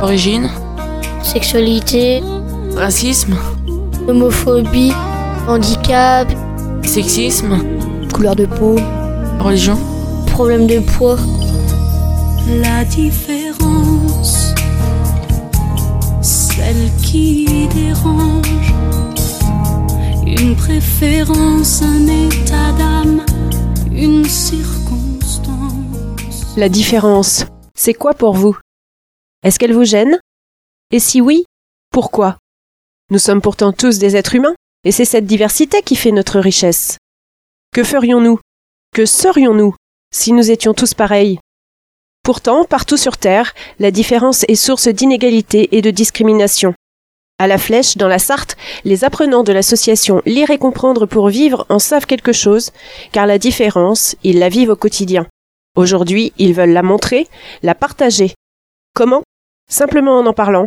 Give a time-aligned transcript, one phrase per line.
[0.00, 0.48] Origine,
[1.22, 2.22] sexualité,
[2.76, 3.36] racisme,
[4.06, 4.92] homophobie,
[5.48, 6.28] handicap,
[6.84, 7.58] sexisme,
[8.14, 8.76] couleur de peau,
[9.40, 9.76] religion,
[10.26, 11.18] problème de poids.
[12.62, 14.54] La différence,
[16.22, 18.72] celle qui dérange,
[20.24, 23.22] une préférence, un état d'âme,
[23.92, 25.50] une circonstance.
[26.56, 28.56] La différence, c'est quoi pour vous?
[29.42, 30.18] Est-ce qu'elle vous gêne?
[30.90, 31.44] Et si oui,
[31.90, 32.38] pourquoi?
[33.10, 36.98] Nous sommes pourtant tous des êtres humains, et c'est cette diversité qui fait notre richesse.
[37.72, 38.40] Que ferions-nous?
[38.94, 39.74] Que serions-nous
[40.12, 41.38] si nous étions tous pareils?
[42.24, 46.74] Pourtant, partout sur Terre, la différence est source d'inégalité et de discrimination.
[47.38, 51.64] À la flèche, dans la Sarthe, les apprenants de l'association Lire et comprendre pour vivre
[51.68, 52.72] en savent quelque chose,
[53.12, 55.26] car la différence, ils la vivent au quotidien.
[55.76, 57.28] Aujourd'hui, ils veulent la montrer,
[57.62, 58.34] la partager.
[58.94, 59.22] Comment?
[59.70, 60.66] Simplement en en parlant.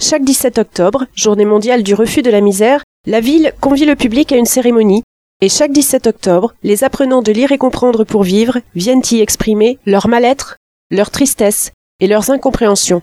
[0.00, 4.32] Chaque 17 octobre, journée mondiale du refus de la misère, la ville convie le public
[4.32, 5.04] à une cérémonie,
[5.40, 9.78] et chaque 17 octobre, les apprenants de lire et comprendre pour vivre viennent y exprimer
[9.86, 10.56] leur mal-être,
[10.90, 13.02] leur tristesse et leurs incompréhensions.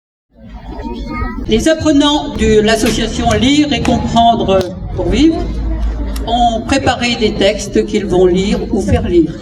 [1.47, 5.41] Les apprenants de l'association Lire et comprendre pour vivre
[6.27, 9.33] ont préparé des textes qu'ils vont lire ou faire lire.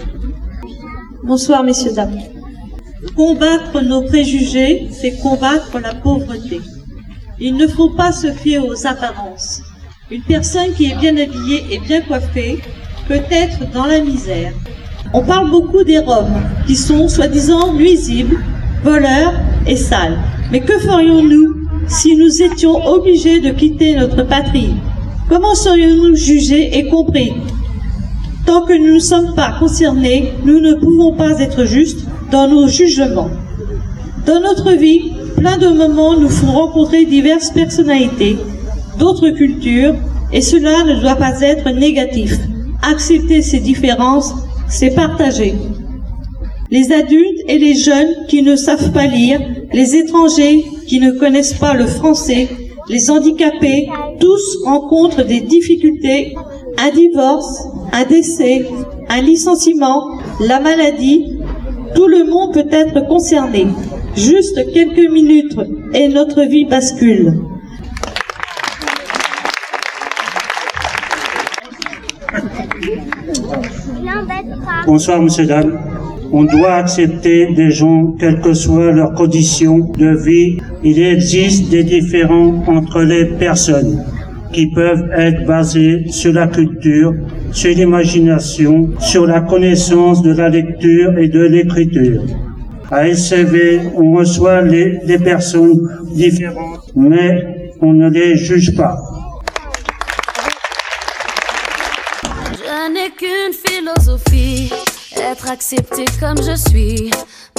[1.24, 2.33] Bonsoir, messieurs, dames.
[3.12, 6.62] Combattre nos préjugés, c'est combattre la pauvreté.
[7.40, 9.62] Il ne faut pas se fier aux apparences.
[10.10, 12.60] Une personne qui est bien habillée et bien coiffée
[13.08, 14.54] peut être dans la misère.
[15.14, 18.40] On parle beaucoup des Roms, qui sont soi-disant nuisibles,
[18.84, 19.34] voleurs
[19.68, 20.18] et sales.
[20.52, 21.54] Mais que ferions-nous
[21.88, 24.74] si nous étions obligés de quitter notre patrie?
[25.30, 27.34] Comment serions-nous jugés et compris?
[28.48, 32.68] Tant que nous ne sommes pas concernés, nous ne pouvons pas être justes dans nos
[32.68, 33.30] jugements.
[34.26, 38.38] Dans notre vie, plein de moments nous font rencontrer diverses personnalités,
[38.98, 39.94] d'autres cultures,
[40.32, 42.40] et cela ne doit pas être négatif.
[42.82, 44.34] Accepter ces différences,
[44.68, 45.54] c'est partager.
[46.72, 49.40] Les adultes et les jeunes qui ne savent pas lire,
[49.72, 52.50] les étrangers qui ne connaissent pas le français,
[52.90, 56.34] les handicapés, tous rencontrent des difficultés,
[56.80, 58.66] un divorce, un décès,
[59.08, 61.33] un licenciement, la maladie,
[61.96, 63.68] tout le monde peut être concerné.
[64.16, 65.58] Juste quelques minutes
[65.94, 67.34] et notre vie bascule.
[74.86, 75.80] Bonsoir, monsieur, dame.
[76.32, 80.58] On doit accepter des gens, quelles que soient leurs conditions de vie.
[80.84, 84.04] Il existe des différends entre les personnes
[84.54, 87.14] qui peuvent être basées sur la culture,
[87.52, 92.22] sur l'imagination, sur la connaissance de la lecture et de l'écriture.
[92.92, 98.96] À SCV, on reçoit les, des personnes différentes, mais on ne les juge pas.
[102.52, 104.72] Je n'ai qu'une philosophie,
[105.18, 107.10] être accepté comme je suis,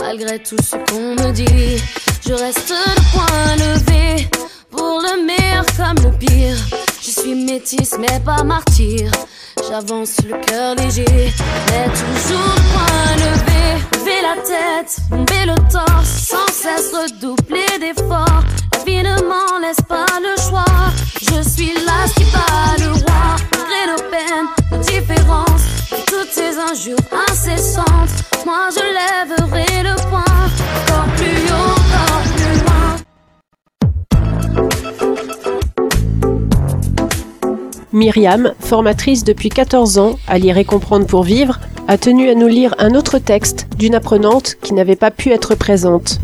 [0.00, 1.82] malgré tout ce qu'on me dit.
[2.26, 4.28] Je reste le point levé,
[4.70, 6.83] pour le meilleur comme le pire.
[7.24, 9.10] Suis métisse mais pas martyr.
[9.66, 11.06] J'avance le cœur léger,
[11.70, 13.80] mais toujours point levé.
[13.94, 18.44] Lever la tête, bomber le torse, sans cesse redoubler d'efforts.
[18.86, 20.03] M'en laisse pas
[38.04, 42.48] Myriam, formatrice depuis 14 ans à lire et comprendre pour vivre, a tenu à nous
[42.48, 46.20] lire un autre texte d'une apprenante qui n'avait pas pu être présente.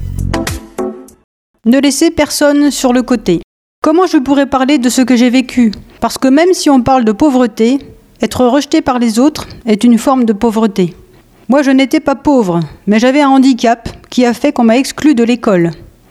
[1.64, 3.40] Ne laissez personne sur le côté.
[3.82, 5.72] Comment je pourrais parler de ce que j'ai vécu?
[6.00, 7.78] Parce que même si on parle de pauvreté,
[8.20, 10.94] être rejeté par les autres est une forme de pauvreté.
[11.48, 15.14] Moi, je n'étais pas pauvre, mais j'avais un handicap qui a fait qu'on m'a exclu
[15.14, 15.70] de l'école.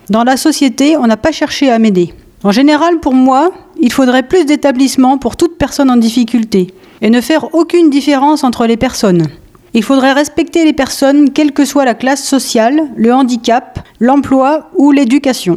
[0.10, 2.12] Dans la société, on n'a pas cherché à m'aider.
[2.44, 3.52] En général, pour moi,
[3.82, 8.66] il faudrait plus d'établissements pour toute personne en difficulté et ne faire aucune différence entre
[8.66, 9.28] les personnes.
[9.74, 14.92] Il faudrait respecter les personnes, quelle que soit la classe sociale, le handicap, l'emploi ou
[14.92, 15.56] l'éducation.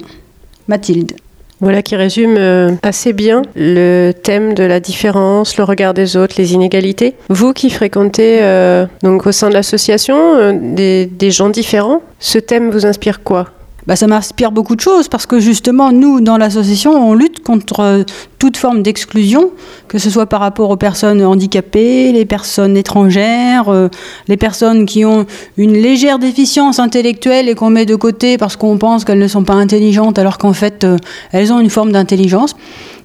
[0.66, 1.12] Mathilde.
[1.60, 6.34] Voilà qui résume euh, assez bien le thème de la différence, le regard des autres,
[6.36, 7.14] les inégalités.
[7.28, 12.38] Vous qui fréquentez euh, donc au sein de l'association euh, des, des gens différents, ce
[12.38, 13.46] thème vous inspire quoi?
[13.86, 17.80] Bah, ça m'inspire beaucoup de choses parce que justement, nous, dans l'association, on lutte contre
[17.80, 18.02] euh,
[18.38, 19.50] toute forme d'exclusion,
[19.88, 23.88] que ce soit par rapport aux personnes handicapées, les personnes étrangères, euh,
[24.28, 25.26] les personnes qui ont
[25.56, 29.44] une légère déficience intellectuelle et qu'on met de côté parce qu'on pense qu'elles ne sont
[29.44, 30.96] pas intelligentes alors qu'en fait, euh,
[31.32, 32.54] elles ont une forme d'intelligence.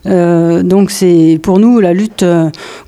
[0.06, 2.24] donc c'est pour nous la lutte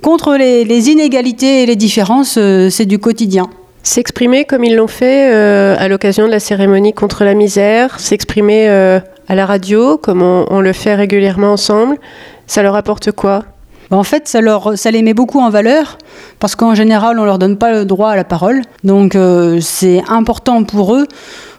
[0.01, 2.39] contre les, les, inégalités et les différences,
[2.69, 3.50] c'est du quotidien.
[3.83, 8.67] S'exprimer comme ils l'ont fait euh, à l'occasion de la cérémonie contre la misère, s'exprimer
[8.67, 8.99] euh,
[9.29, 11.97] à la radio comme on, le fait régulièrement ensemble,
[12.45, 13.45] ça leur apporte quoi?
[13.89, 15.97] Bah, en fait, ça, leur, ça les met beaucoup en valeur
[16.39, 18.61] parce qu'en général, on leur donne pas le droit à la parole.
[18.83, 21.07] Donc, euh, c'est important pour eux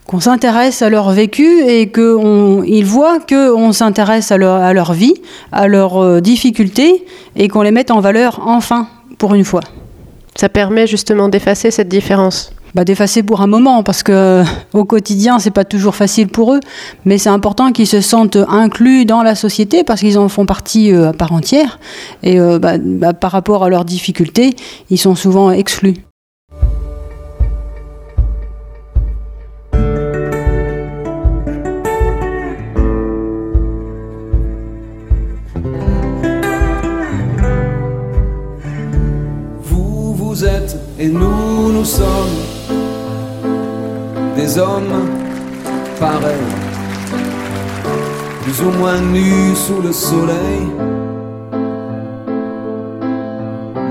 [0.07, 5.15] qu'on s'intéresse à leur vécu et qu'ils voient qu'on s'intéresse à leur, à leur vie,
[5.53, 8.89] à leurs difficultés et qu'on les mette en valeur enfin,
[9.19, 9.63] pour une fois.
[10.37, 12.53] Ça permet justement d'effacer cette différence.
[12.75, 14.45] Bah, d'effacer pour un moment parce que
[14.75, 16.61] au quotidien c'est pas toujours facile pour eux
[17.05, 20.93] mais c'est important qu'ils se sentent inclus dans la société parce qu'ils en font partie
[20.93, 21.81] euh, à part entière
[22.23, 24.55] et euh, bah, bah, par rapport à leurs difficultés
[24.89, 25.97] ils sont souvent exclus.
[41.01, 42.39] Et nous, nous sommes
[44.37, 45.09] des hommes
[45.99, 46.53] pareils,
[48.43, 50.63] plus ou moins nus sous le soleil.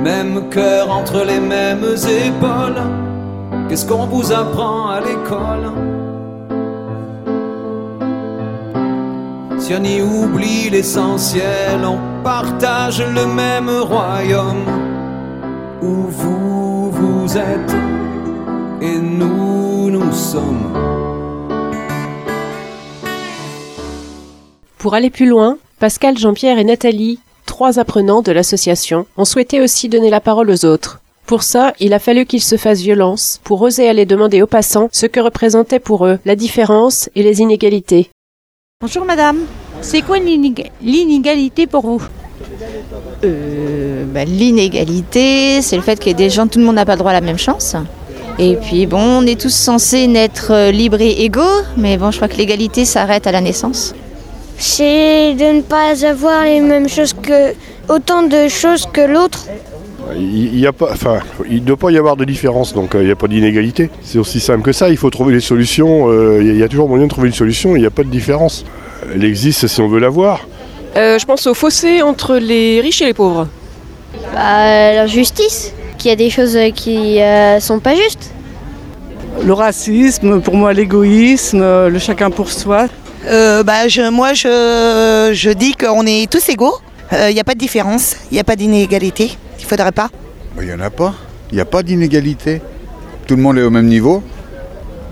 [0.03, 1.95] Même cœur entre les mêmes
[2.27, 2.81] épaules.
[3.67, 5.65] Qu'est-ce qu'on vous apprend à l'école?
[9.57, 14.68] Si on y oublie l'essentiel, on partage le même royaume
[17.29, 17.75] vous êtes
[18.81, 20.73] et nous, nous sommes.
[24.79, 29.89] Pour aller plus loin, Pascal, Jean-Pierre et Nathalie, trois apprenants de l'association, ont souhaité aussi
[29.89, 31.01] donner la parole aux autres.
[31.27, 34.89] Pour ça, il a fallu qu'ils se fassent violence pour oser aller demander aux passants
[34.91, 38.09] ce que représentait pour eux la différence et les inégalités.
[38.81, 39.37] Bonjour madame,
[39.81, 42.01] c'est quoi l'inégalité pour vous?
[43.23, 46.99] Euh, bah, L'inégalité, c'est le fait que des gens, tout le monde n'a pas le
[46.99, 47.75] droit à la même chance.
[48.37, 51.41] Et puis bon, on est tous censés naître euh, libres et égaux,
[51.75, 53.93] mais bon, je crois que l'égalité s'arrête à la naissance.
[54.57, 57.53] C'est de ne pas avoir les mêmes choses que
[57.89, 59.47] autant de choses que l'autre.
[60.15, 61.19] Il y a pas, enfin,
[61.49, 63.89] il ne doit pas y avoir de différence, donc euh, il n'y a pas d'inégalité.
[64.01, 64.89] C'est aussi simple que ça.
[64.89, 66.11] Il faut trouver les solutions.
[66.39, 67.75] il y a toujours moyen de trouver une solution.
[67.75, 68.65] Il n'y a pas de différence.
[69.13, 70.47] Elle existe si on veut la voir.
[70.95, 73.47] Euh, je pense au fossé entre les riches et les pauvres.
[74.33, 78.31] Bah, la justice, qu'il y a des choses qui euh, sont pas justes.
[79.43, 82.87] Le racisme, pour moi l'égoïsme, le chacun pour soi.
[83.27, 86.75] Euh, bah, je, moi je, je dis qu'on est tous égaux,
[87.11, 90.09] il n'y a pas de différence, il n'y a pas d'inégalité, il faudrait pas.
[90.59, 91.13] Il n'y en a pas,
[91.51, 92.61] il n'y a pas d'inégalité.
[93.27, 94.23] Tout le monde est au même niveau.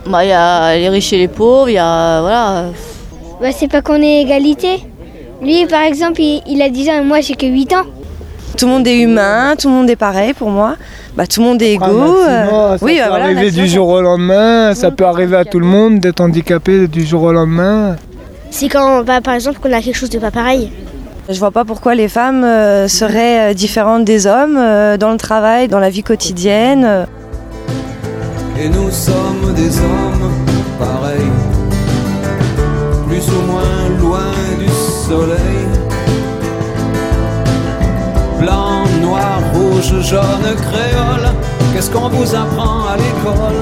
[0.08, 2.22] Bah, il y a les riches et les pauvres, il y a.
[2.22, 2.72] Voilà.
[3.40, 4.84] Bah, c'est pas qu'on ait égalité,
[5.42, 7.86] lui, par exemple, il, a 10 ans et moi, j'ai que 8 ans.
[8.58, 10.76] Tout le monde est humain, tout le monde est pareil pour moi.
[11.16, 11.86] Bah, tout le monde est égaux.
[11.86, 15.60] Euh, ça oui, peut bah, arriver du jour au lendemain, ça peut arriver à tout
[15.60, 17.96] le monde d'être handicapé du jour au lendemain.
[18.50, 20.72] C'est quand, bah, par exemple, qu'on a quelque chose de pas pareil.
[21.30, 24.56] Je vois pas pourquoi les femmes euh, seraient euh, différentes des hommes
[24.98, 27.06] dans le travail, dans la vie quotidienne.
[28.60, 30.34] Et nous sommes des hommes
[30.80, 31.32] pareils,
[40.10, 41.34] jaune, créole,
[41.74, 43.56] qu'est-ce qu'on vous apprend à l'école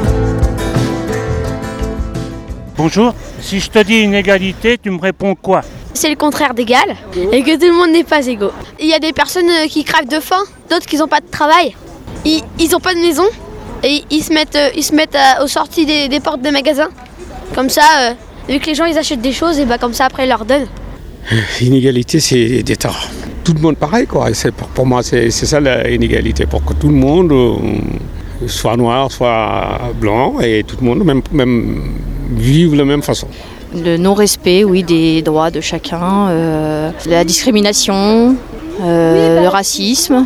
[2.78, 5.62] Bonjour, si je te dis inégalité, tu me réponds quoi
[5.96, 6.94] c'est le contraire d'égal
[7.32, 8.52] et que tout le monde n'est pas égaux.
[8.82, 11.28] Il y a des personnes euh, qui crèvent de faim, d'autres qui n'ont pas de
[11.32, 11.74] travail.
[12.26, 13.24] Ils n'ont pas de maison
[13.82, 16.90] et ils se mettent, euh, ils se mettent aux sorties des, portes des magasins.
[17.56, 18.14] Comme ça, euh,
[18.50, 20.44] vu que les gens ils achètent des choses, et bah comme ça après ils leur
[20.44, 20.68] donnent.
[21.62, 22.88] L'inégalité, c'est d'être
[23.46, 24.06] tout le monde pareil.
[24.08, 24.28] Quoi.
[24.58, 29.80] Pour, pour, moi, c'est ça l'inégalité, pour que tout le monde euh, soit noir, soit
[30.00, 31.82] blanc, et tout le monde même, même
[32.32, 33.28] vive de la même façon.
[33.74, 38.36] Le non-respect, oui, des droits de chacun, euh, la discrimination,
[38.82, 40.26] euh, le racisme.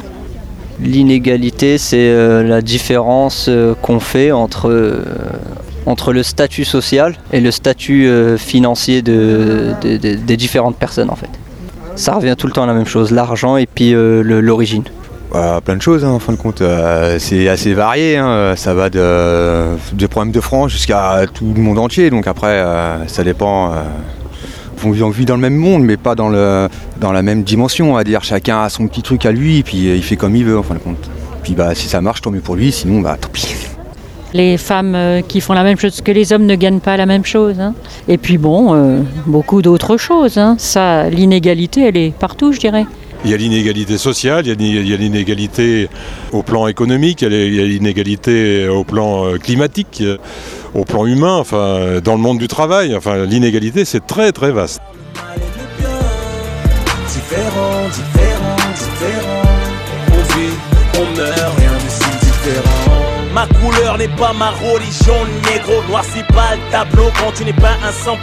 [0.82, 2.10] L'inégalité, c'est
[2.44, 3.50] la différence
[3.82, 5.04] qu'on fait entre
[5.90, 11.30] entre le statut social et le statut euh, financier de, des différentes personnes en fait.
[12.00, 14.84] Ça revient tout le temps à la même chose, l'argent et puis euh, l'origine.
[15.36, 16.62] Euh, plein de choses hein, en fin de compte.
[16.62, 18.15] Euh, c'est assez varié.
[18.15, 18.53] hein.
[18.56, 22.10] Ça va de, des problèmes de France jusqu'à tout le monde entier.
[22.10, 23.74] Donc après, euh, ça dépend.
[24.86, 26.70] on vit- dans le même monde, mais pas dans, le,
[27.01, 28.01] dans la même dimension.
[28.03, 30.63] Dire chacun a son petit truc à lui, puis il fait comme il veut en
[30.63, 31.10] fin de compte.
[31.44, 32.72] Puis bah, si ça marche, tant mieux pour lui.
[32.72, 33.53] Sinon, bah tant pis.
[34.34, 37.06] Les femmes euh, qui font la même chose que les hommes ne gagnent pas la
[37.06, 37.60] même chose.
[37.60, 37.74] hein.
[38.08, 40.38] Et puis bon, euh, beaucoup d'autres choses.
[40.38, 40.56] hein.
[40.60, 42.86] Ça, l'inégalité, elle est partout, je dirais.
[43.26, 45.90] Il y a l'inégalité sociale, il y a l'inégalité
[46.32, 50.02] au plan économique, il y a l'inégalité au plan euh, climatique,
[50.74, 52.96] au plan humain, enfin, dans le monde du travail.
[52.96, 54.80] Enfin, l'inégalité, c'est très très vaste.
[57.08, 59.42] Différent, différent, différent.
[60.12, 60.54] On vit,
[60.96, 62.79] on meurt, rien de si différent.
[63.34, 65.84] Ma couleur n'est pas ma religion, négro.
[65.88, 68.16] Noir, c'est pas le tableau quand tu n'es pas un 100%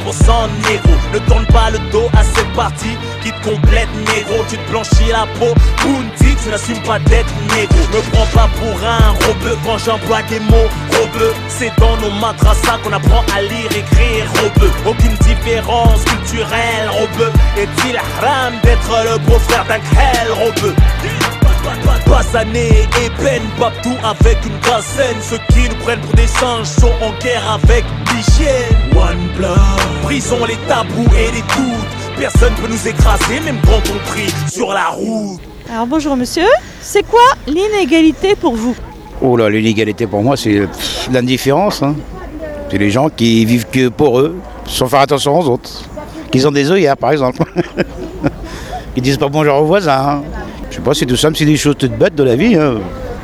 [0.68, 0.92] négro.
[1.12, 4.44] Ne tourne pas le dos à cette partie qui te complète, négro.
[4.48, 7.76] Tu te blanchis la peau, Bounty, tu n'assumes pas d'être négro.
[7.92, 11.34] Me prends pas pour un robeux quand j'emploie des mots robeux.
[11.48, 14.72] C'est dans nos madrasas qu'on apprend à lire, écrire robeux.
[14.86, 17.32] Aucune différence culturelle, robeux.
[17.56, 20.74] Est-il haram d'être le beau-frère d'un khel robeux?
[22.08, 23.42] Basané et peine,
[23.82, 27.84] tout avec une cassène Ceux qui nous prennent pour des singes sont en guerre avec
[28.06, 29.56] l'hygiène One blood
[30.02, 34.72] Brisons les tabous et les doutes Personne peut nous écraser même quand on prie sur
[34.72, 35.40] la route
[35.72, 36.46] Alors bonjour monsieur,
[36.80, 38.74] c'est quoi l'inégalité pour vous?
[39.20, 40.68] Oh là, l'inégalité pour moi, c'est
[41.10, 41.82] l'indifférence.
[41.82, 41.94] hein.
[42.70, 45.70] C'est les gens qui vivent que pour eux, sans faire attention aux autres.
[46.30, 47.42] Qu'ils ont des œillères, par exemple.
[48.96, 50.22] Ils disent pas bonjour aux voisins.
[50.22, 50.22] hein.
[50.94, 52.54] C'est tout simple, c'est des choses toutes bêtes de la vie.
[52.56, 52.76] hein.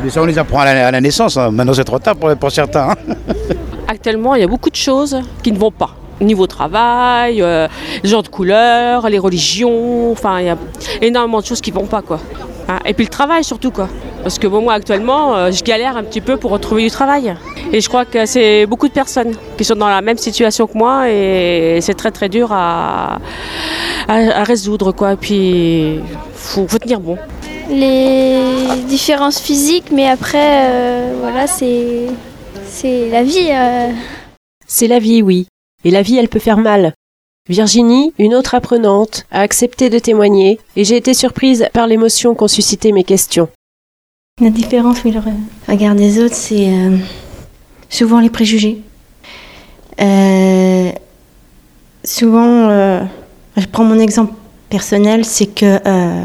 [0.03, 1.37] Mais ça, on les apprend à la, naissance.
[1.37, 1.51] hein.
[1.51, 2.91] Maintenant, c'est trop tard pour, certains.
[2.91, 3.15] hein.
[3.89, 5.95] Actuellement, il y a beaucoup de choses qui ne vont pas.
[6.21, 7.69] Niveau travail, euh,
[8.03, 10.57] les gens de couleur, les religions, enfin, il y a
[11.01, 12.21] énormément de choses qui ne vont pas, quoi.
[12.87, 13.89] Et puis le travail surtout, quoi.
[14.23, 17.35] Parce que moi, actuellement, euh, je galère un petit peu pour retrouver du travail.
[17.73, 20.79] Et je crois que c'est beaucoup de personnes qui sont dans la même situation que
[20.79, 23.19] moi et c'est très très dur à,
[24.09, 25.15] résoudre, quoi.
[25.15, 26.01] Et puis,
[26.35, 27.19] faut, faut tenir bon.
[27.73, 32.07] Les différences physiques, mais après, euh, voilà, c'est
[32.69, 33.49] c'est la vie.
[33.51, 33.91] euh.
[34.67, 35.47] C'est la vie, oui.
[35.85, 36.93] Et la vie, elle peut faire mal.
[37.49, 42.47] Virginie, une autre apprenante, a accepté de témoigner et j'ai été surprise par l'émotion qu'ont
[42.47, 43.49] suscité mes questions.
[44.41, 45.21] La différence, oui, le
[45.69, 46.97] regard des autres, c'est euh,
[47.89, 48.81] souvent les préjugés.
[50.01, 50.91] Euh,
[52.05, 53.01] souvent, euh,
[53.57, 54.35] je prends mon exemple
[54.69, 56.25] personnel, c'est que euh,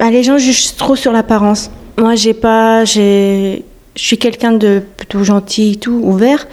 [0.00, 1.70] bah, les gens jugent trop sur l'apparence.
[1.98, 6.48] Moi, j'ai pas, j'ai, je suis quelqu'un de plutôt gentil, et tout ouvert,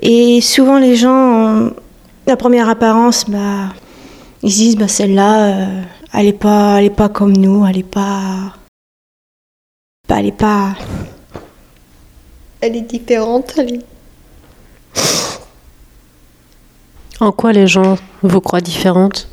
[0.00, 1.68] et souvent les gens,
[2.26, 3.74] la première apparence, bah,
[4.42, 5.82] ils se disent, bah, celle-là, euh,
[6.14, 8.54] elle est pas, elle est pas comme nous, elle est pas,
[10.08, 10.74] bah, elle est pas.
[12.62, 13.52] Elle est différente.
[13.58, 13.84] Elle est...
[17.20, 19.28] En quoi les gens vous croient différente?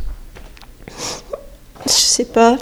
[1.86, 2.58] Je sais pas.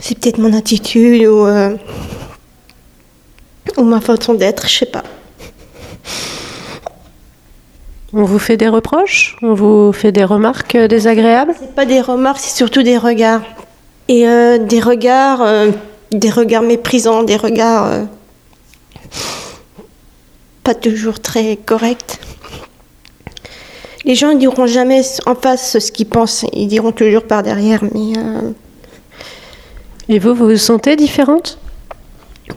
[0.00, 1.76] C'est peut-être mon attitude ou, euh,
[3.76, 5.04] ou ma façon d'être, je sais pas.
[8.12, 9.36] On vous fait des reproches?
[9.42, 11.54] On vous fait des remarques euh, désagréables?
[11.58, 13.42] C'est pas des remarques, c'est surtout des regards.
[14.08, 15.70] Et euh, des regards, euh,
[16.10, 18.04] des regards méprisants, des regards euh,
[20.64, 22.18] pas toujours très corrects.
[24.04, 27.84] Les gens ne diront jamais en face ce qu'ils pensent, ils diront toujours par derrière,
[27.94, 28.14] mais
[30.10, 31.56] Et vous, vous vous sentez différente?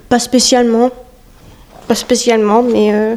[0.09, 0.89] Pas spécialement.
[1.87, 2.91] Pas spécialement, mais.
[2.91, 3.15] euh,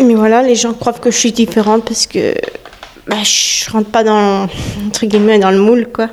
[0.00, 2.34] mais voilà, les gens croient que je suis différente parce que
[3.06, 4.48] bah, je rentre pas dans,
[4.88, 6.08] entre guillemets, dans le moule, quoi.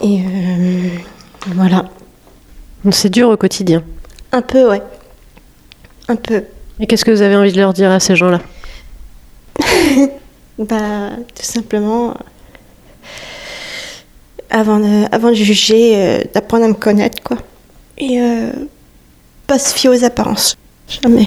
[0.00, 0.88] Et euh,
[1.54, 1.84] voilà.
[2.90, 3.84] C'est dur au quotidien?
[4.32, 4.82] Un peu, ouais.
[6.08, 6.42] Un peu.
[6.80, 8.40] Et qu'est-ce que vous avez envie de leur dire à ces gens-là?
[10.56, 12.14] Bah, tout simplement,
[14.54, 17.38] avant de, juger, euh, d'apprendre à me connaître, quoi.
[17.98, 18.52] Et euh,
[19.46, 20.56] pas se fier aux apparences.
[21.02, 21.26] Jamais.